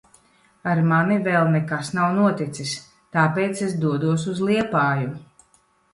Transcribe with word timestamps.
Ar 0.71 0.79
mani 0.91 1.17
vēl 1.27 1.51
nekas 1.57 1.91
nav 1.97 2.15
noticis. 2.21 2.73
Tāpēc 3.19 3.63
es 3.69 3.77
dodos 3.85 4.29
uz 4.33 4.43
Liepāju. 4.49 5.13